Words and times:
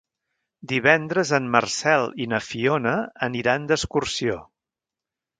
Divendres 0.69 1.33
en 1.37 1.49
Marcel 1.55 2.05
i 2.25 2.25
na 2.31 2.39
Fiona 2.45 2.93
aniran 3.27 3.67
d'excursió. 3.73 4.39